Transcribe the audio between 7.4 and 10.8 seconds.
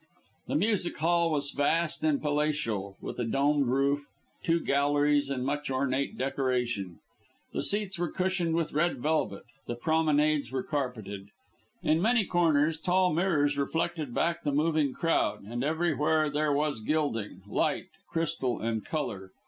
The seats were cushioned with red velvet, the promenades were